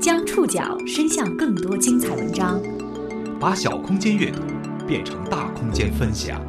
[0.00, 2.58] 将触角伸向更多精彩文章，
[3.38, 4.40] 把小空间阅读
[4.88, 6.40] 变成大空间分享。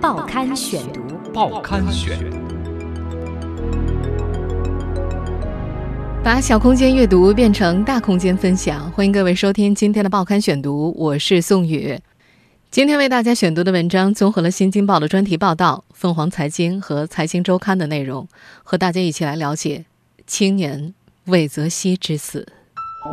[0.00, 1.00] 报刊选读，
[1.32, 2.16] 报刊选。
[6.22, 11.98] 把小空间阅读变成大空间分享，欢迎各位收听今天的报刊选读，我是宋宇。
[12.70, 18.28] 今天为大家选读的文章综合了《新京报》的专题报道、凤凰财经和《财经周刊》的内容，
[18.62, 19.86] 和大家一起来了解
[20.28, 20.94] 青年
[21.26, 22.46] 魏则西之死。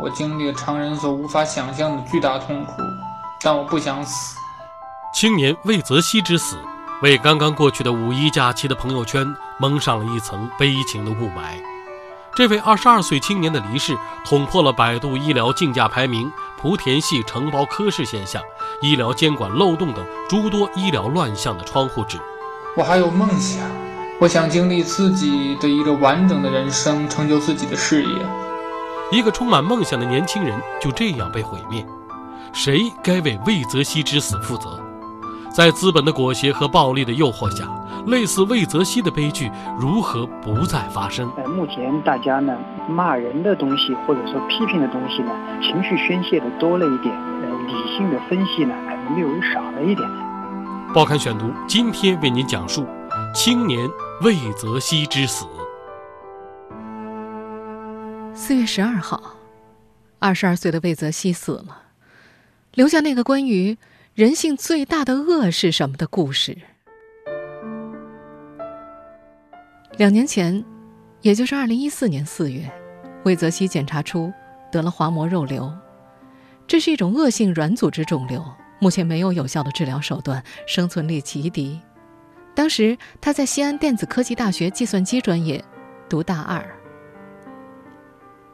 [0.02, 2.72] 我经历了常人所无法想象的巨大痛苦，
[3.42, 4.36] 但我不想死。
[5.14, 6.56] 青年魏则西之死，
[7.02, 9.26] 为刚刚过去的五一假期的朋友圈
[9.58, 11.62] 蒙上了一层悲情的雾霾。
[12.34, 16.30] 这位二十二岁青年的离世，捅破了百度医疗竞价排名、
[16.60, 18.42] 莆田系承包科室现象、
[18.80, 22.18] 医疗监管漏洞等诸多医疗乱象的窗户纸。
[22.76, 23.68] 我还有梦想，
[24.20, 28.08] 我想经历自己的一个完整的人生，成就自己的事业。
[29.12, 31.86] 一个充满梦想的年轻人就这样被毁灭，
[32.52, 34.80] 谁该为魏则西之死负责？
[35.54, 37.64] 在资本的裹挟和暴力的诱惑下，
[38.08, 41.30] 类似魏则西的悲剧如何不再发生？
[41.36, 42.52] 呃，目前大家呢
[42.88, 45.30] 骂人的东西或者说批评的东西呢，
[45.62, 50.08] 情绪宣泄的多了一点，呃，理性的分析呢可能略微少了一点。
[50.92, 52.84] 报刊选读今天为您讲述
[53.34, 53.88] 青年
[54.22, 55.46] 魏则西之死。
[58.34, 59.36] 四月十二号，
[60.18, 61.82] 二十二岁的魏则西死了，
[62.74, 63.76] 留下那个关于。
[64.14, 66.58] 人性最大的恶是什么的故事？
[69.96, 70.64] 两年前，
[71.20, 72.68] 也就是二零一四年四月，
[73.24, 74.32] 魏则西检查出
[74.72, 75.72] 得了滑膜肉瘤，
[76.66, 78.44] 这是一种恶性软组织肿瘤，
[78.80, 81.80] 目前没有有效的治疗手段，生存力极低。
[82.58, 85.64] 当时他在西安电子科技大学计算机专业
[86.08, 86.60] 读大二。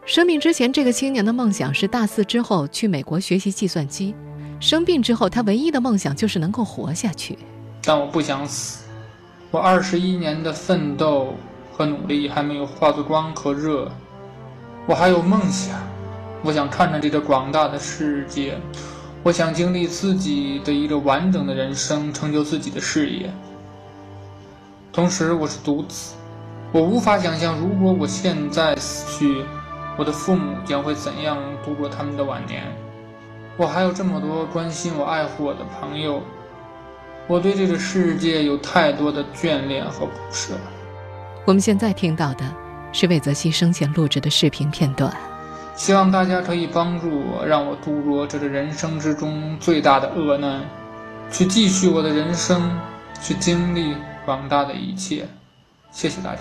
[0.04, 4.14] 生病之前，这个青年的梦想是大四之后去美国学习计算机。
[4.60, 7.38] 生病之后，他唯一的梦想就是能够活下去。
[7.82, 8.84] 但我不想死，
[9.50, 11.32] 我二十一年的奋斗
[11.72, 13.90] 和努力还没有化作光和热。
[14.86, 15.80] 我还有梦想，
[16.42, 18.58] 我想看着这个广大的世界，
[19.22, 23.32] 我想经历自己的一个完整的人生，成就自己的事业。
[24.94, 26.14] 同时，我是独子，
[26.70, 29.44] 我无法想象如果我现在死去，
[29.96, 32.62] 我的父母将会怎样度过他们的晚年。
[33.56, 36.22] 我还有这么多关心我、爱护我的朋友，
[37.26, 40.54] 我对这个世界有太多的眷恋和不舍。
[41.44, 42.44] 我们现在听到的
[42.92, 45.12] 是魏则西生前录制的视频片段。
[45.74, 50.60] 希望大家可以帮助我，让我度过这个人生之中最大的厄难，
[51.32, 52.70] 去继续我的人生，
[53.20, 53.92] 去经历
[54.24, 55.26] 广大的一切。
[55.90, 56.40] 谢谢大家。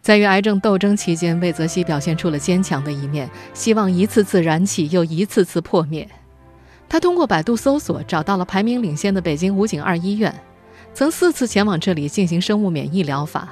[0.00, 6.08] 在与癌症斗争期间，魏则西表现出了坚强的一面，希望一次次燃起，又一次次破灭。
[6.88, 10.34] 他通过百度搜索找到了排名领先的北京武警二医院，
[10.94, 13.50] 曾四次前往这里进行生物免疫疗法。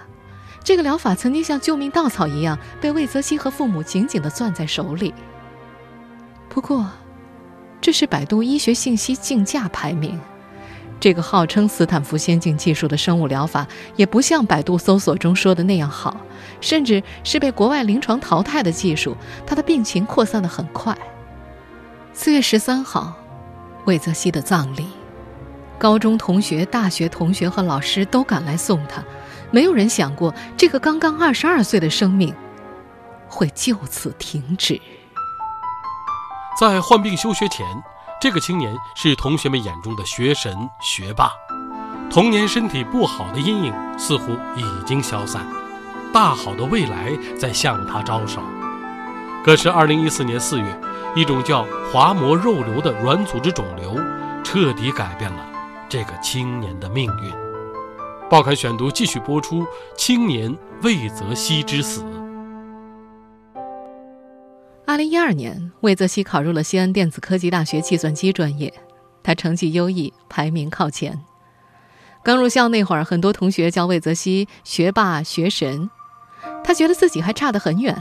[0.64, 5.12] 这个疗法曾经像救命稻草一样被魏则西和父母紧紧地攥在手里。
[6.48, 6.88] 不过，
[7.80, 10.18] 这是百度医学信息竞价排名。
[10.98, 16.16] 这个号称斯坦福先进技术的生物疗法，也不像百度搜索中说的那样好，
[16.60, 19.14] 甚至是被国外临床淘汰的技术。
[19.46, 20.96] 他的病情扩散的很快。
[22.14, 23.12] 四月十三号，
[23.84, 24.86] 魏则西的葬礼，
[25.78, 29.04] 高中同学、大学同学和老师都赶来送他。
[29.50, 32.34] 没有人想过，这个刚刚二十二岁的生命
[33.28, 34.80] 会就此停止。
[36.58, 37.66] 在患病休学前。
[38.26, 41.30] 这个青年是同学们眼中的学神学霸，
[42.10, 45.46] 童年身体不好的阴影似乎已经消散，
[46.12, 48.42] 大好的未来在向他招手。
[49.44, 50.80] 可是，二零一四年四月，
[51.14, 53.96] 一种叫滑膜肉瘤的软组织肿瘤，
[54.42, 55.46] 彻底改变了
[55.88, 57.32] 这个青年的命运。
[58.28, 59.64] 报刊选读继续播出：
[59.96, 62.04] 青年魏则西之死。
[64.96, 68.72] 二零一二年，魏则西考入了西安电子科技大学计算机专业，
[69.22, 71.22] 他成绩优异，排名靠前。
[72.24, 75.90] 刚入校那会儿，很多同学叫魏则西“学霸”“学神”，
[76.64, 77.94] 他觉得自己还差得很远，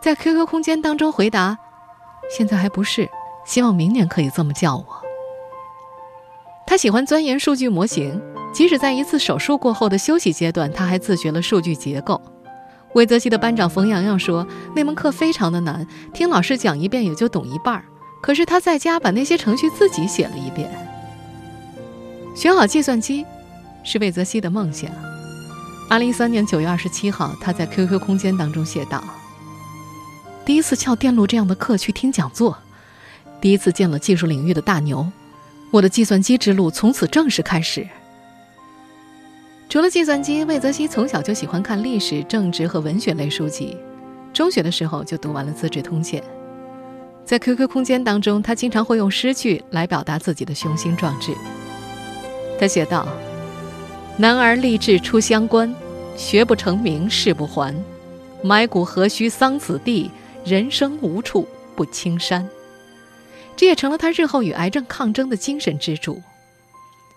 [0.00, 1.58] 在 QQ 空间当中回答
[2.30, 3.10] ：“现在还不是，
[3.44, 4.86] 希望明年可以这么叫我。”
[6.64, 8.22] 他喜欢钻研数据模型，
[8.52, 12.22] 即使在一次手术过后的休息阶段，他还自学了数据结构。
[12.96, 17.84] 魏则西的班长冯洋洋说：“那门课非常的难，听老师讲一遍也就懂一半儿
[18.22, 20.70] 可是他在家把那些程序自己写了一遍。
[22.34, 23.26] 学好计算机，
[23.84, 24.90] 是魏则西的梦想。
[25.90, 29.04] 二零一三年九月二十七号，他在 QQ 空间当中写道
[30.46, 32.56] ：“第一次翘电路这样的课去听讲座，
[33.42, 35.06] 第一次见了技术领域的大牛，
[35.70, 37.86] 我的计算机之路从此正式开始。
[39.76, 43.76] 除了计算机，魏则西从小就喜欢看历史、政治和文学类书籍。
[44.32, 46.18] 中学的时候就读完了《资治通鉴》。
[47.26, 51.30] 在 QQ 空间当中，他经常会用诗句来表达自己的雄心壮志。
[52.58, 53.06] 他写道
[54.16, 55.74] ：“男儿立志出乡关，
[56.16, 57.76] 学不成名誓不还。
[58.42, 60.10] 埋骨何须桑梓地，
[60.42, 62.48] 人生无处不青山。”
[63.54, 66.22] 这也成了他日后与癌症抗争的精神支柱。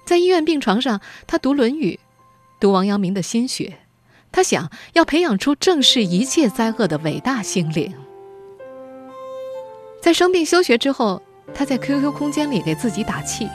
[0.05, 1.97] 在医院病床上，他读《论语》。
[2.59, 3.77] 读王阳明的心学，
[4.33, 7.93] 他想要培养出正视一切灾厄的伟大心灵。
[10.01, 11.21] 在生病休学之后，
[11.53, 13.47] 他在 QQ 空间里给自己打气：“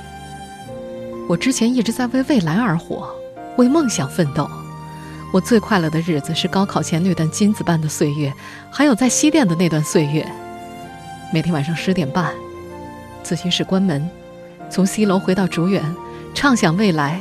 [1.29, 3.15] 我之前一直在为未来而活，
[3.59, 4.51] 为梦想奋斗。
[5.33, 8.33] 我最快乐的日子是高考前那段金子般的岁月，
[8.71, 10.27] 还有在西电的那段岁月。
[11.33, 12.33] 每天晚上十点半，
[13.23, 14.09] 自习室关门，
[14.71, 15.83] 从 C 楼回到竹园，
[16.35, 17.21] 畅想未来。”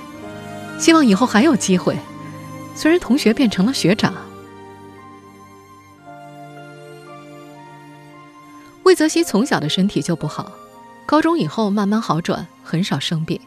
[0.79, 1.97] 希望以后还有机会。
[2.75, 4.13] 虽然同学变成了学长，
[8.83, 10.51] 魏则西从小的身体就不好，
[11.05, 13.39] 高中以后慢慢好转，很少生病。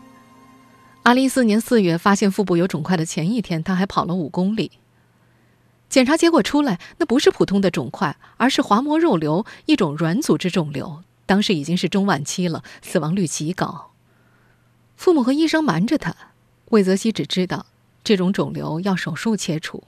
[1.03, 4.71] 二零一四年四月发现腹部有肿块的前一天，他还跑了五公里。
[5.89, 11.03] 检查结果出来，那不是普通的肿块，而是滑膜肉瘤，一种软组织肿瘤。
[11.27, 13.91] 当时已经是中晚期了，死亡率极高。
[14.97, 16.15] 父母和医生瞒着他。
[16.71, 17.67] 魏则西只知道，
[18.03, 19.85] 这种肿瘤要手术切除。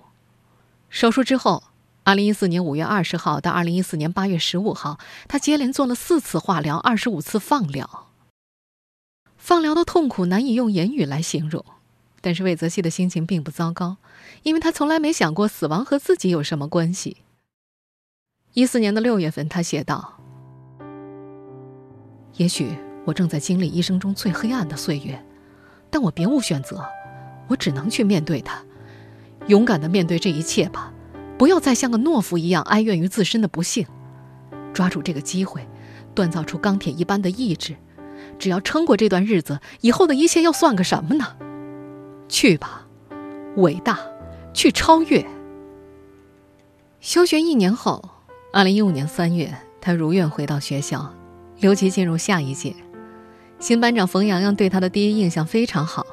[0.88, 1.64] 手术之后，
[2.04, 8.06] 二零一四年五月二十号到二零一四年八月十五号，他接连做了四次化疗，二十五次放疗。
[9.36, 11.64] 放疗的痛苦难以用言语来形容，
[12.20, 13.96] 但是魏则西的心情并不糟糕，
[14.42, 17.18] 因为他从来没想过死亡和自己有什么关系。
[18.54, 20.18] 一四年的六月份，他写道
[22.36, 25.22] ：“也许我正在经历一生中最黑暗的岁月。”
[25.90, 26.84] 但我别无选择，
[27.48, 28.62] 我只能去面对它，
[29.46, 30.92] 勇敢的面对这一切吧，
[31.36, 33.86] 不要再像个懦夫一样哀怨于自身的不幸，
[34.72, 35.66] 抓住这个机会，
[36.14, 37.76] 锻造出钢铁一般的意志，
[38.38, 41.36] 只要撑过这段日子，以后的一切又算个什么呢？
[42.28, 42.86] 去吧，
[43.56, 43.98] 伟大，
[44.52, 45.26] 去超越。
[47.00, 48.10] 休学一年后，
[48.52, 51.14] 二零一五年三月，他如愿回到学校，
[51.60, 52.74] 留级进入下一届。
[53.60, 56.06] 新班长冯洋洋对他的第一印象非常好，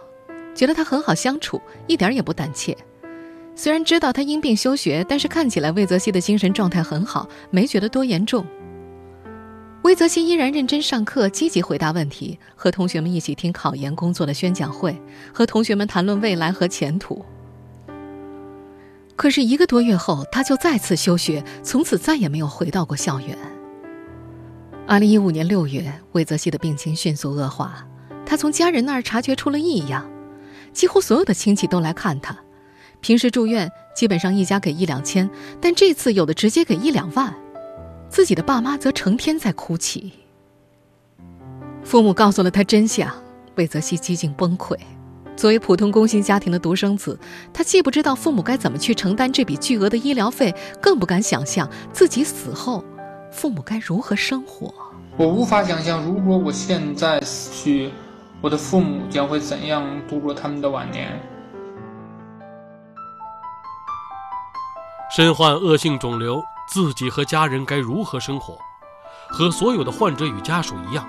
[0.55, 2.75] 觉得他很好相处，一点也不胆怯。
[3.55, 8.45] 虽然知道他因病休学，但是看起来魏则西的精神状态很好，没觉得多严重。
[9.83, 14.99] 魏则西依然认真上课，积极回答问题，和同学们一起听考研工作的宣讲会，
[15.31, 17.23] 和同学们谈论未来和前途。
[19.15, 23.37] 可是一个多月后，他就再次休学，从此再也没有回到过校园。
[24.87, 27.83] 二零一五年六月，魏则西的病情迅速恶化，
[28.23, 30.07] 他从家人那儿察觉出了异样，
[30.73, 32.37] 几乎所有的亲戚都来看他。
[33.01, 35.27] 平时住院基本上一家给一两千，
[35.59, 37.33] 但这次有的直接给一两万。
[38.09, 40.13] 自己的爸妈则成天在哭泣。
[41.83, 43.11] 父母告诉了他真相，
[43.55, 44.77] 魏则西几近崩溃。
[45.35, 47.19] 作为普通工薪家庭的独生子，
[47.51, 52.85] 他既不知道父母该怎么去承担这笔巨额的医疗费，更不敢想象自己死后。
[53.35, 54.73] 父母该如何生活？
[55.17, 57.91] 我无法想象，如果我现在死去，
[58.39, 61.21] 我的父母将会怎样度过他们的晚年。
[65.13, 68.57] 身患恶性肿瘤，自己和家人该如何生活？
[69.27, 71.05] 和所有的患者与家属一样，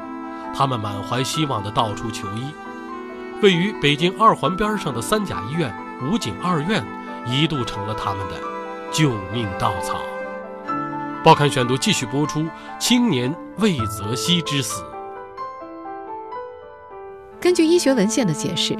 [0.52, 2.52] 他们满怀希望的到处求医。
[3.40, 6.84] 位于北京二环边上的三甲医院武警二院，
[7.24, 8.34] 一度成了他们的
[8.90, 10.00] 救命稻草。
[11.26, 12.46] 报刊选读继续播出：
[12.78, 14.84] 青年魏则西之死。
[17.40, 18.76] 根据医学文献的解释，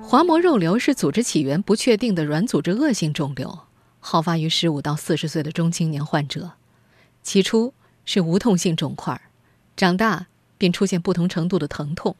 [0.00, 3.62] 滑膜肉瘤是组织起源不确定的软组织恶性肿瘤，
[3.98, 6.52] 好发于十五到四十岁的中青年患者。
[7.24, 7.74] 起初
[8.04, 9.20] 是无痛性肿块，
[9.74, 12.14] 长大便出现不同程度的疼痛。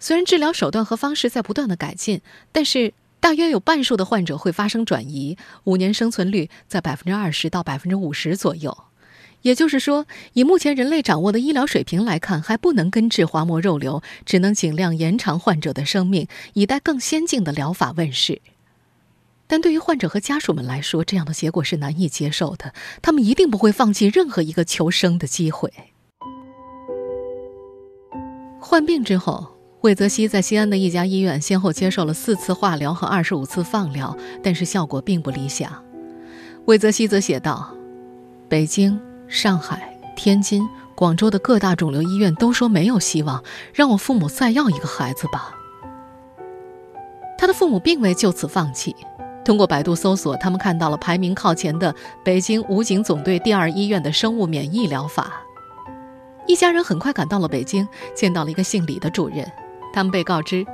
[0.00, 2.20] 虽然治疗手段和方式在不断的改进，
[2.50, 2.92] 但是。
[3.22, 8.76] 大约有半数的患者会发生转移，五年生存率在百分之二十到百分之五十左右。
[9.42, 18.42] 也就是说，以目前人类掌握的医疗水平来看，还不能根治滑膜肉瘤，只能尽量延长患者的生命，以待更先进的疗法问世。
[19.46, 22.74] 但对于患者和家属们来说，这样的结果是难以接受的。
[23.00, 25.72] 他们一定不会放弃任何一个求生的机会。
[28.58, 29.51] 患病之后。
[29.82, 35.72] 魏则西在西安的一家医院先后接受了四次化疗和二十五次放疗，但是效果并不理想。
[36.66, 37.68] 魏则西则写道
[38.48, 43.42] ：“北京、上海、天津、广州的各大肿瘤医院都说没有希望，
[43.74, 45.52] 让我父母再要一个孩子吧。
[47.36, 48.94] 他的父母并未就此放弃，
[49.44, 51.92] 通过百度搜索，他们看到了排名靠前的
[52.24, 55.42] 北京武警总队第二医院的生物免疫疗法。
[56.46, 59.44] 一家人很快赶到了北京，见到了一个姓李的主任。
[59.92, 60.64] 他们被告知，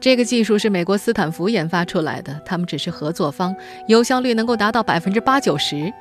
[0.00, 3.54] 这个技术是美国斯坦福研发出来的，他们只是合作方，
[3.88, 5.92] 有效率能够达到百分之八九十。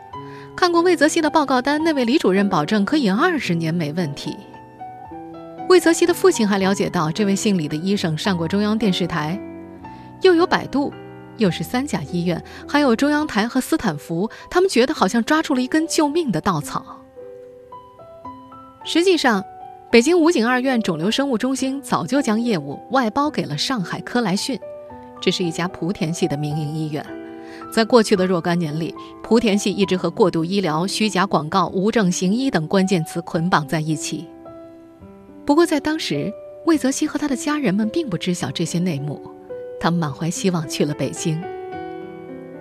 [0.55, 4.37] 看过魏则西的报告单，那位李主任保证可以二十年没问题。
[5.67, 9.39] 魏则西的父亲还了解到，这位姓李的医生上过中央电视台，
[10.21, 10.93] 又有百度，
[11.37, 17.01] 又是三甲医院，还有中央台和斯坦福，他们觉得好像抓住了一根救命的稻草。
[18.83, 19.43] 实际上，
[19.91, 24.59] 北京武警二院肿瘤生物中心早就将业务外包给了上海科来讯，
[25.21, 27.05] 这是一家莆田系的民营医院。
[27.71, 34.27] 在过去的若干年里，莆田系一直和过度医疗、虚假广告、无证行医等关键词捆绑在一起。
[35.45, 36.33] 不过，在当时，
[36.65, 39.21] 魏则西和他的家人们并不知晓这些内幕，
[39.79, 41.41] 他们满怀希望去了北京。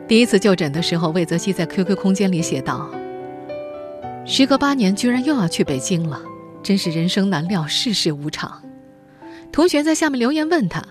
[0.07, 2.89] 第一次就诊的时候，魏则西在 QQ 空间里写道。
[4.25, 6.23] 时隔八年，居然又要去北京了，
[6.65, 8.63] 真是人生难料，世事无常。
[9.53, 10.83] 同学在下面留言问他，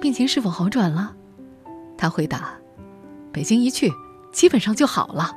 [0.00, 1.16] 病情是否好转了？
[1.96, 2.52] 他回答：
[3.32, 3.90] 北京一去，
[4.32, 5.32] 基本上就好了。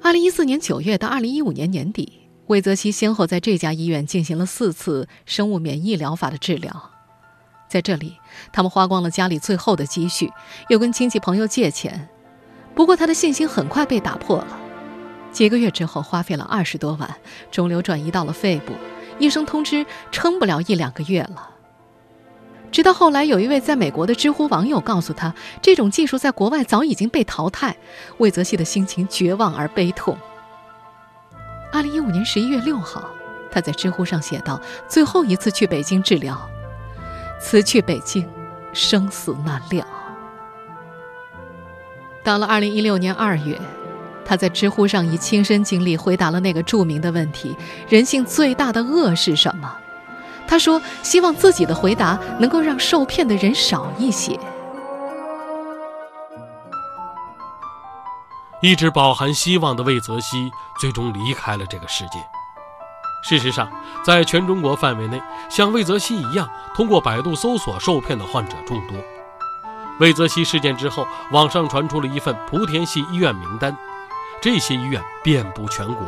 [0.00, 6.92] 二零一四年九月到二零一五年年底，魏则西先后在这家医院进行了四次生物免疫疗法的治疗，
[7.68, 8.14] 在这里，
[8.52, 10.30] 他们花光了家里最后的积蓄，
[10.68, 12.08] 又跟亲戚朋友借钱。
[12.72, 14.60] 不过，他的信心很快被打破了。
[15.36, 17.14] 几个月之后，花费了二十多万，
[17.50, 18.72] 肿瘤转移到了肺部，
[19.18, 21.50] 医生通知撑不了一两个月了。
[22.72, 27.76] 直到后来，有一位在美国的知乎网友告诉他，这种技术在国外早已经被淘汰，
[28.16, 30.16] 魏则西的心情绝望而悲痛。
[31.70, 33.04] 二零一五年十一月六号，
[33.50, 36.40] 他在知乎上写道：“最后一次去北京治疗，
[37.38, 38.26] 此去北京，
[38.72, 39.86] 生死难料。”
[42.24, 43.60] 到了二零一六年二月。
[44.26, 47.56] 他在知乎上以亲身经历回答了那个著名的问题
[47.88, 49.72] ：“人性最大的恶是什么？”
[50.48, 54.38] 他说：“希望自己的回答能够让受骗的人少一些。”
[58.62, 62.18] 一直饱含希望的魏则西最终离开了这个世界。
[63.22, 63.68] 事实上，
[64.04, 68.96] 在全中国范围内，像魏则西一样通过百度搜索受骗的患者众多。
[69.98, 73.76] 魏则西事件之后，网上传出了一份莆田系医院名单。
[74.46, 76.06] 这些医院遍布全国，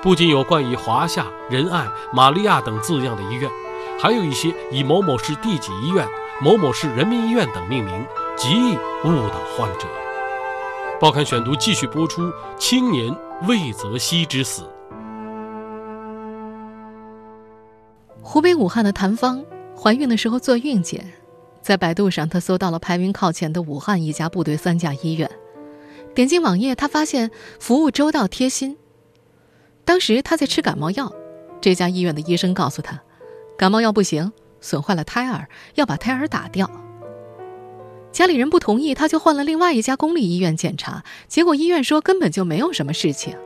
[0.00, 3.50] 不仅有冠以华夏、仁爱、玛利亚等字样的医院，
[4.00, 6.06] 还有一些以某某市第几医院、
[6.40, 9.88] 某某市人民医院等命名，极易误导患者。
[11.00, 13.12] 报刊选读继续播出：青年
[13.48, 14.62] 魏则西之死。
[18.22, 19.44] 湖北武汉的谭芳
[19.76, 21.04] 怀孕的时候做孕检，
[21.60, 25.28] 在百度上她搜到了排名靠前的武汉一家部队三甲医院。
[26.14, 28.76] 点进网页，他发现服务周到贴心。
[29.84, 31.12] 当时他在吃感冒药，
[31.60, 33.00] 这家医院的医生告诉他，
[33.56, 36.70] 感冒药不行，损坏了胎儿，要把胎儿打掉。
[38.12, 43.36] 家里人不同意，他就换了另外一家公立医院检查，结果医院说根本就没有什么事情，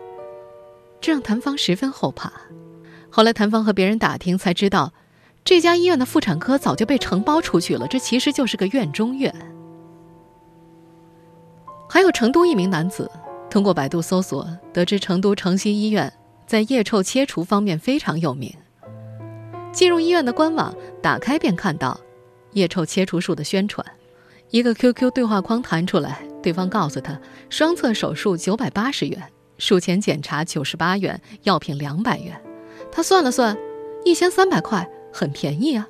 [1.02, 2.32] 这让谭芳十分后怕。
[3.10, 4.94] 后来谭芳和别人打听才知道，
[5.44, 9.53] 这家医院的妇产科早就被承包出去了，这其实就是个院中院。
[11.94, 13.08] 还有成都一名男子，
[13.48, 16.12] 通过百度搜索得知成都城西医院
[16.44, 18.52] 在腋臭切除方面非常有名。
[19.72, 22.00] 进入医院的官网，打开便看到
[22.54, 23.86] 腋臭切除术的宣传，
[24.50, 27.16] 一个 QQ 对话框弹出来，对方告诉他
[27.48, 29.22] 双侧手术九百八十元，
[29.58, 32.34] 术前检查九十八元，药品两百元。
[32.90, 33.56] 他算了算，
[34.04, 35.86] 一千三百块，很便宜啊。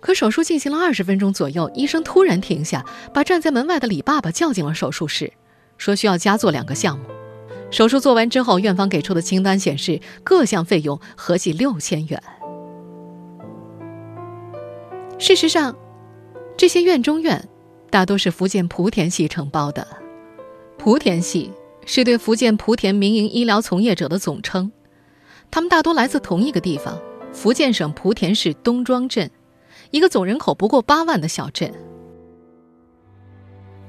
[0.00, 5.32] 可手术进行了二十分钟左右，医生突然停下，把站在门外的李爸爸叫进了手术室，
[5.76, 7.04] 说需要加做两个项目。
[7.70, 12.22] 手术做完之后，院方给出的清单显示，各项费用合计六千元。
[15.18, 15.76] 事实上，
[16.56, 17.48] 这些院中院
[17.90, 19.86] 大多是福建莆田系承包的。
[20.82, 21.52] 莆田系
[21.84, 24.72] 是对福建莆田民营医疗从业者的总称，
[25.50, 26.98] 他们大多来自同一个地方——
[27.32, 29.30] 福建省莆田市东庄镇。
[29.90, 31.72] 一个总人口不过八万的小镇，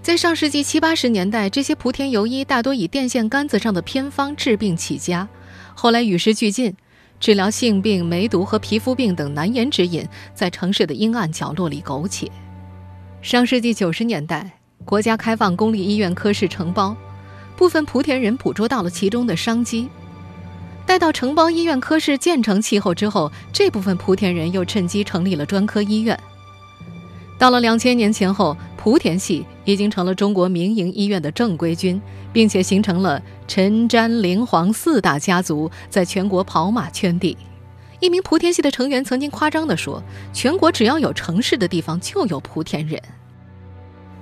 [0.01, 5.27] 在上世纪七八十年代，这些莆田游医大多以电线杆子上的偏方治病起家。
[5.75, 6.75] 后来与时俱进，
[7.20, 12.31] 治疗性病、梅毒和皮肤病等难言之隐，在城市的阴暗角落里苟且。
[13.22, 16.98] 上世纪九十年代，国家开放公立医院科室承包，
[17.55, 19.88] 部分莆田人捕捉到了其中的商机。
[20.91, 26.19] 待到承包医院科室建成气候之后，这部分莆田人又趁机成立了专科医院。
[27.39, 32.01] 到了两千年前后，莆田系已经成了中国民营医院的正规军，
[32.33, 37.38] 并且形成了陈詹林黄四大家族在全国跑马圈地。
[38.01, 40.03] 一名莆田系的成员曾经夸张地说
[40.36, 43.01] ：“全国只要有城市的地方，就有莆田人。”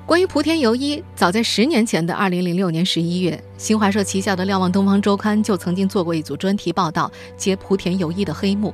[0.10, 8.74] 关于莆田游医，早在十年前的二零零六年十一月，新华社旗下的《瞭望东方周刊》就曾经做过一组专题报道，揭莆田游医的黑幕。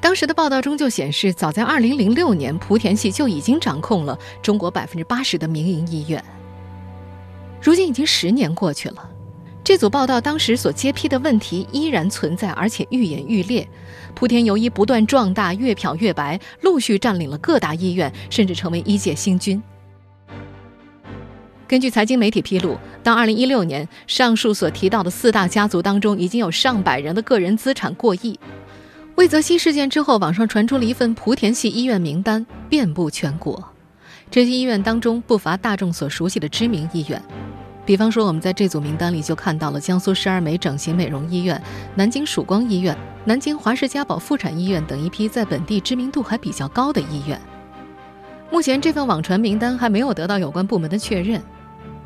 [0.00, 6.24] 当时的报道中就显示，早在二零零六年，莆田系就已经掌控了中国百分之八十的民营医院。
[7.60, 9.10] 如今已经十年过去了，
[9.64, 13.68] 这组报道当时所揭批的问题依然存在，而且愈演愈烈。
[14.16, 19.60] 莆田游医不断壮大，越漂越白，陆续占领了各大医院，甚至成为医界新军。
[21.74, 28.38] 根据财经媒体披露，到2016年，上述所提到的四大家族当中，已经有上百人的个人资产过亿。
[29.16, 33.72] 魏则西事件之后，网上传出了一份莆田系医院名单，遍布全国。
[34.30, 37.20] 这些医院当中不乏大众所熟悉的知名医院，
[37.84, 41.60] 比方说，我们在这组名单里就看到了江苏十二美整形美容医院、
[41.96, 47.36] 南京曙光医院、南京华氏嘉宝妇产医院等一批在本地知名度还比较高的医院。
[48.52, 51.42] 目前，这份网传名单还没有得到有关部门的确认。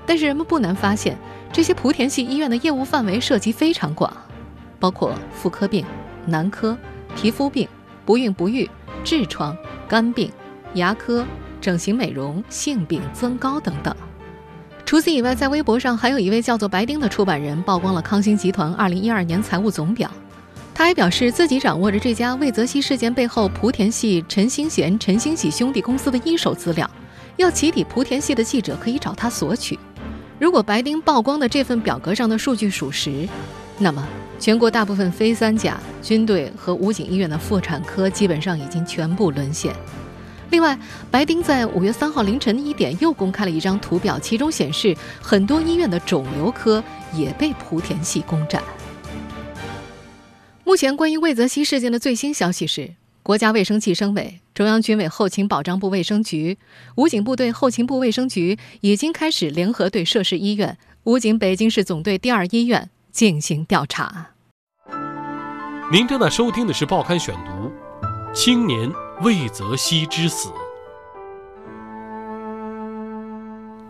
[0.09, 1.19] 但是人们不难发现，
[1.53, 4.11] 这些莆田系医院的业务范围涉及非常广，
[4.81, 5.85] 包括妇科病、
[6.25, 6.75] 男科、
[7.15, 7.69] 皮肤病、
[8.07, 8.67] 不孕不育、
[9.05, 9.55] 痔疮、
[9.87, 10.33] 肝病、
[10.73, 11.27] 牙科、
[11.61, 13.95] 整形美容、性病、增高等等。
[14.87, 20.11] 除此以外，在微博上还有一位叫做白丁的出版人曝光了康欣集团2012年财务总表，
[20.73, 26.91] 他还表示自己掌握着这家魏则西事件背后莆田系陈兴贤、陈兴喜兄弟公司的一手资料，
[27.37, 29.79] 要起底莆田系的记者可以找他索取。
[30.39, 33.29] 如果白丁曝光的这份表格上的数据属实，
[33.79, 34.07] 那么
[34.39, 39.75] 全国大部分非三甲、军队和武警医院的妇产科基本上已经全部沦陷。
[40.51, 40.79] 另外，
[41.11, 48.63] 白丁在五月三号凌晨一点又公开了一张图表，其中显示很多医院的肿瘤科也被莆田系攻占。
[50.65, 52.98] 目前关于魏则西事件的最新消息是。
[53.29, 56.57] 国家卫生计生委、中央军委后勤保障部卫生局、
[56.95, 64.31] 武警部队后勤部卫生局已经开始联合对涉事医院武警北京市总队第二医院进行调查。
[65.93, 67.71] 您正在收听的是《报刊选读》，
[68.35, 70.49] 青年魏则西之死。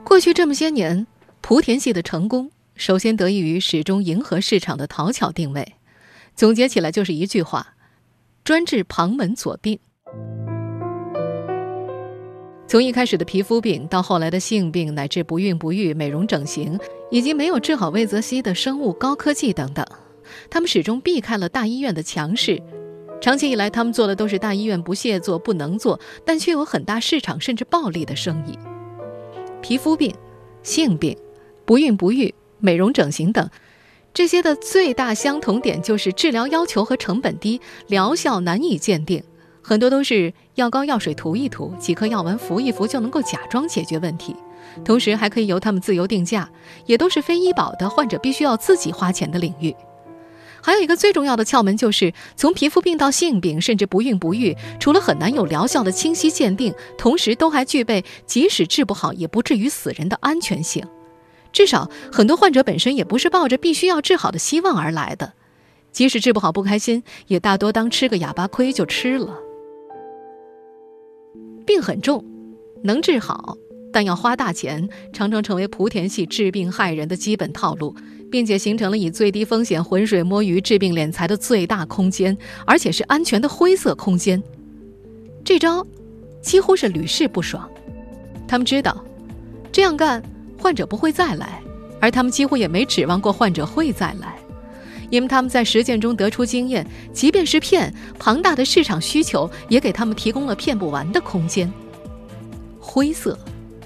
[0.03, 1.07] 过去这么些年，
[1.40, 5.74] 莆田系的成功，首先得益于始终迎合市场的讨巧定位。
[6.35, 7.74] 总结起来就是一句话。
[8.49, 9.79] 专治旁门左病，
[12.67, 16.81] 从一开始的皮肤病，到后来的性病，乃至不孕不育、美容整形，
[17.11, 19.85] 以及没有治好魏则西的生物高科技等等，
[20.49, 22.59] 他们始终避开了大医院的强势。
[23.21, 28.59] 长期以来，他们做的都是大医院不屑做、不能做，但却有很大市场甚至暴利的生意。
[29.61, 30.11] 皮肤病、
[30.63, 31.15] 性病、
[31.67, 33.47] 不孕不育、美容整形等。
[34.14, 39.23] 这些的最大相同点就是治疗要求和成本低，疗效难以鉴定，
[39.62, 44.35] 很多都是药膏药水涂一涂，几颗药丸服一服就能够假装解决问题，
[44.85, 46.51] 同时还可以由他们自由定价，
[46.87, 49.73] 也都是非医保的，患者必须要自己花钱的领域。
[50.61, 60.85] 还有一个最重要的窍门就是，从皮肤病到性病，甚至不孕不育，除了很难有疗效的清晰鉴定，同时都还具备即使治不好也不至于死人的安全性。
[61.53, 65.33] 至少，很多患者本身也不是抱着必须要治好的希望而来的，
[65.91, 69.39] 即使治不好不开心，也大多当吃个哑巴亏就吃了。
[71.67, 72.25] 病很重，
[72.83, 73.57] 能治好，
[73.93, 77.95] 但要花大钱，常常成为莆田系治病害人的基本套路，
[78.31, 84.43] 并且形成了以最低风险浑水摸鱼治病敛财的最大空间，而且是安全的灰色空间。
[85.45, 85.85] 这招
[86.41, 87.69] 几乎是屡试不爽。
[88.47, 89.05] 他们知道，
[89.73, 90.23] 这样干。
[90.59, 91.62] 患者不会再来，
[92.01, 94.37] 而他们几乎也没指望过患者会再来，
[95.09, 101.73] 因为他们在实践中得出经验，即便是骗，庞大的市场需求也给他们提供了骗不完的空间。
[102.81, 103.38] 灰色，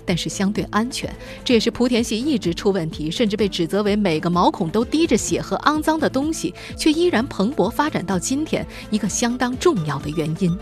[0.06, 10.58] 但是相对安全，这也是莆田系一直出问题，甚至被指责为每个毛孔都滴着血和肮脏的东西，却依然蓬勃发展到今天一个相当重要的原因。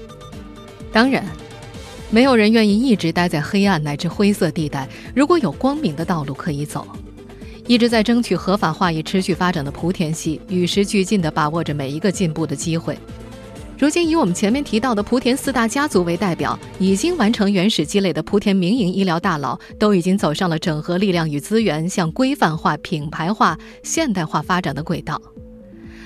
[0.93, 1.25] 当然。
[2.11, 4.89] 没有人愿意一直待在黑暗乃至灰色地带。
[5.15, 6.87] 如果有光明的道路可以走，
[7.67, 12.99] 一直在争取合法化与持续发展的莆田系，与时俱进地把握着每一个进步的机会。
[13.79, 25.19] 如今以我们前面提到的莆田四大家族为代表，已经完成原始积累的莆田民营医疗大佬，都已经走上了整合力量与资源向规范化、品牌化、现代化发展的轨道。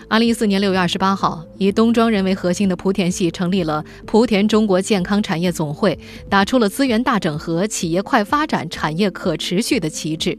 [0.09, 10.37] 二零一四年六月二十八号，以东庄人为核心的莆田系成立了莆田中国健康产业总会，打出了资源大整合、企业快发展、产业可持续的旗帜。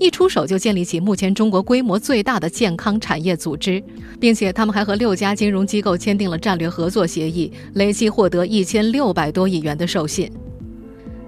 [0.00, 3.82] 一出手就建立起目前中国规模最大的健康产业组织，
[4.18, 10.30] 并且他们还和六家金融机构签订了战略合作协议，累计获得一千六百多亿元的授信。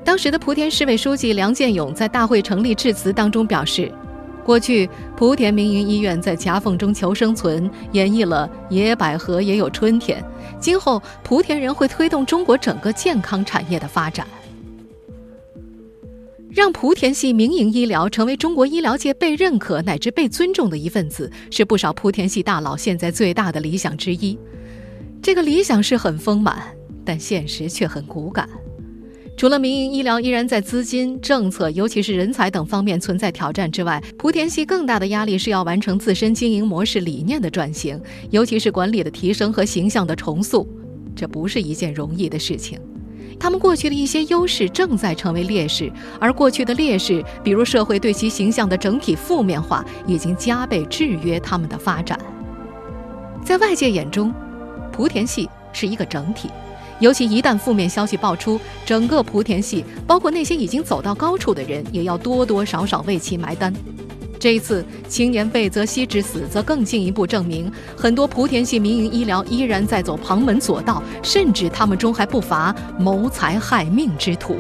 [0.05, 3.91] 当时的莆田市委书记梁建勇在大会成立致辞当中表示，
[4.45, 10.23] 过去莆田民营医院在夹缝中求生存，演绎了“野百合也有春天”。
[10.61, 14.27] 今后莆田人会推动中国整个健康产业的发展。
[16.51, 24.39] 让莆田系民营医疗成为中国医疗界被认可乃至被尊重的一份子，是不少莆田系大佬现在最大的理想之一。
[25.21, 26.63] 这个理想是很丰满，
[27.05, 28.49] 但现实却很骨感。
[29.37, 40.67] 除了民营医疗依然在资金、政策，尤其是人才等方面存在挑战之外，莆田系更大的压力是要完成自身经营模式理念的转型，尤其是管理的提升和形象的重塑，
[41.17, 42.79] 这不是一件容易的事情。
[43.41, 52.17] 他们过去的一些优势正在成为劣势，而过去的劣势，比如社会对其形象的整体负面化，已经加倍制约他们的发展。
[53.45, 54.33] 在外界眼中，
[54.97, 56.49] 莆田系是一个整体，
[57.05, 63.71] 尤其一旦负面消息爆出，整个莆田系，包括那些已经走到高处的人，也要多多少少为其埋单。
[64.41, 74.57] 这一次青年魏则西之死，则更进一步证明，很多莆田系民营医疗依然在走旁门左道，甚至他们中还不乏谋财害命之徒。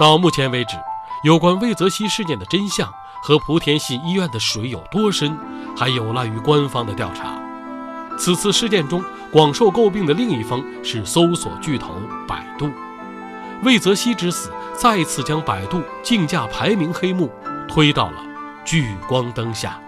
[0.00, 0.74] 到目前为止，
[1.22, 5.38] 有关魏则西事件的真相和莆田系医院的水有多深，
[5.76, 7.43] 还有赖于官方的调查。
[8.18, 11.94] 此次事件中广受诟病的另一方是搜索巨头
[12.26, 12.70] 百度。
[13.62, 14.50] 魏则西之死。
[14.76, 17.30] 再次将百度竞价排名黑幕
[17.68, 18.24] 推到了
[18.64, 19.80] 聚光灯下。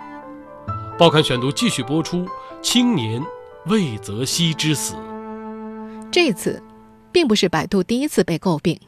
[0.97, 2.25] 报刊选读继续播出：
[2.62, 3.21] 青年
[3.67, 4.95] 魏则西之死。
[6.09, 6.62] 这次，
[7.11, 8.79] 并不是百度第一次被诟病。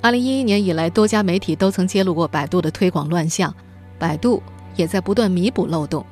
[0.00, 3.54] 二零一一年以来，多家媒体都曾揭露过百度的推广乱象，
[3.98, 4.42] 百度
[4.74, 6.02] 也在不断弥补漏洞。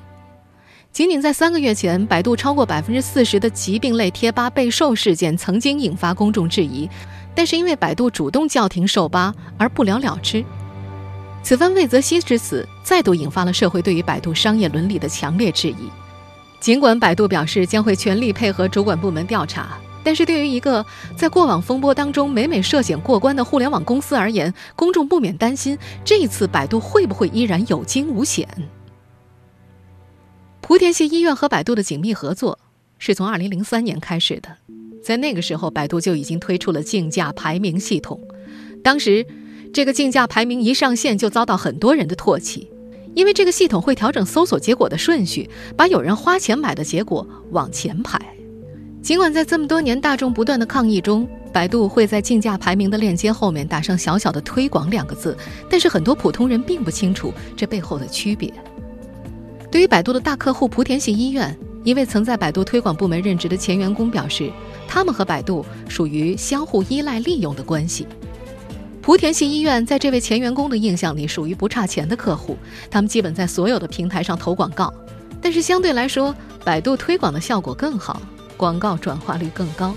[0.93, 6.89] 仅仅在三个月前，百度超过百分之四十的疾病类贴吧被售事件曾经引发公众质疑。
[7.35, 10.45] 但是因为百度主动叫停售吧而不了了之，
[11.41, 15.89] 此番魏则西之死再度引发了社会对于百度商业伦理的强烈质疑。
[16.59, 20.85] 尽管百度表示将会全力配合主管部门调查，但是对于一个
[21.17, 28.49] 在过往风波当中每每涉险过关的互联网公司而言，公众不免担心这一次百度会不会依然有惊无险。
[30.69, 32.59] 莆田系医院和百度的紧密合作
[32.99, 34.55] 是从2003年开始的。
[35.03, 38.21] 在那个时候，百度就已经推出了竞价排名系统。
[38.85, 39.27] 当时，
[39.73, 42.71] 这个竞价排名一上线就遭到很多人的唾弃，
[43.15, 48.21] 因为这个系统会调整搜索结果的顺序，把有人花钱买的结果往前排。
[49.01, 55.35] 尽管在这么多年大众不断的抗议中，百度会在竞价排名的链接后面打上小小的“推广”两个字，
[55.71, 58.53] 但是很多普通人并不清楚这背后的区别。
[59.71, 64.51] 对于百度的大客户莆田系医院，一位曾在百度推广部门任职的前员工表示。
[64.91, 68.07] 他们和百度属于相互依赖、利用的关系。
[69.03, 72.57] 莆田系医院在这位前员工的印象里属于不差钱的客户，
[72.91, 74.91] 他们基本在所有的平台上投广告，
[75.43, 78.21] 但是相对来说，百度推广的效果更好，
[78.57, 79.95] 广告转化率更高。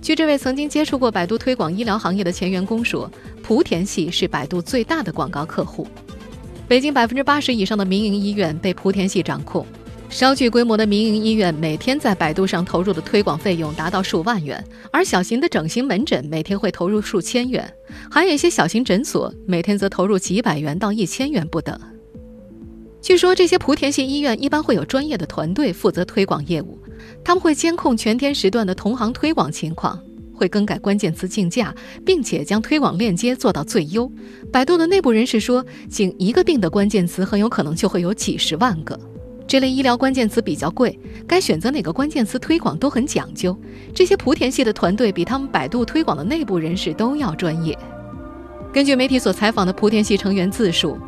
[0.00, 3.10] 据这位曾经接触过百度推广医疗行业的前员工说，
[3.46, 5.86] 莆田系是百度最大的广告客户，
[6.66, 9.66] 北京百分之八十以上的民营医院被莆田系掌控。
[10.08, 17.70] 稍具规模的民营医院每天在百度上投入的推广费用达到数万元，而小型的整形门诊每天会投入数千元，
[18.10, 21.78] 还有一些小型诊所每天则投入几百元到一千元不等。
[23.02, 26.78] 据说这些莆田系医院一般会有专业的团队负责推广业务，
[27.24, 30.00] 他们会监控全天时段的同行推广情况，
[30.34, 34.10] 会更改关键词竞价，并且将推广链接做到最优。
[34.52, 38.98] 百度的内部人士说，仅一个病的关键词很有可能就会有几十万个。
[39.46, 43.56] 这类医疗关键词比较贵，该选择哪个关键词推广都很讲究。
[43.94, 47.78] 这些莆田系的团队比他们百度推广的内部人士都要专业。
[48.72, 50.98] 根据媒体所采访的莆田系成员自述，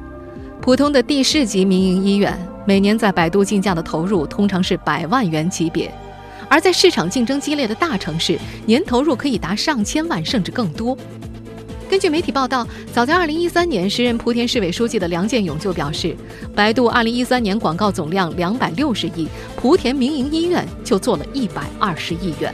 [0.60, 5.92] 普通的地市级民营医院每年在百度竞价的投入通常是百万元级别，
[6.48, 10.96] 而在市场竞争激烈的大城市，年投入可以达上千万甚至更多。
[11.88, 16.16] 根据媒体报道，早在2013年，时任莆田市委书记的梁建勇就表示，
[16.54, 19.28] 百度2013年广告总量260亿，
[19.60, 22.52] 莆田民营医院就做了120亿元。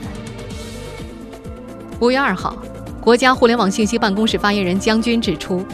[1.99, 2.55] 五月二号，
[3.01, 5.65] 国家互联网信息办公室发言人姜军指出，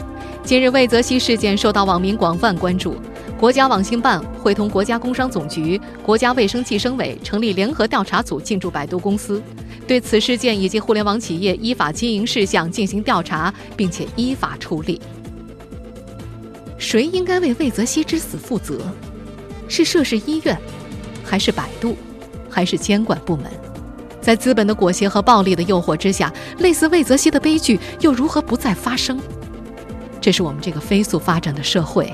[0.42, 2.96] 近日魏则西事件受到网民广泛关注。
[3.40, 9.42] 国家网信办会同国家工商总局、国家卫生计生委成立联合调查组进驻百度公司，
[9.86, 15.00] 对此事件以及互联网企业依法经营事项进行调查，并且依法处理。
[16.76, 18.78] 谁应该为魏则西之死负责？
[19.68, 20.54] 是涉事医院，
[21.24, 21.96] 还是百度，
[22.50, 23.46] 还是监管部门？
[24.20, 29.18] 在资本的裹挟和暴力的诱惑之下，类似魏则西的悲剧又如何不再发生？
[30.20, 32.12] 这是我们这个飞速发展的社会。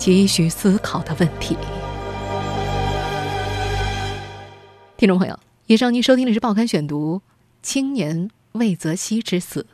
[0.00, 1.54] 急需思考的问题。
[4.96, 7.18] 听众朋友，以上您收听的是《报刊选读》
[7.62, 9.66] 青年魏则西之死，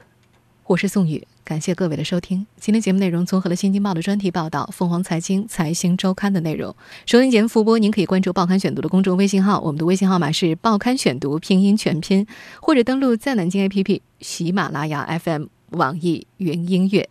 [0.67, 2.45] 我是宋宇，感谢各位的收听。
[2.59, 6.75] 今天节目内容综合了《新京报》的专题报道、凤凰财经、财新周刊的内容。
[7.07, 12.27] 收听节目复播，您可以关注《报刊选读》的公众微信号，我们的微信号码是《报刊选读》拼音全拼，
[12.61, 17.09] 或者登录在南京 APP、喜马拉雅 FM、网易云音乐。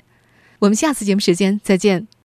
[0.59, 2.07] 我们下次节目时间再见。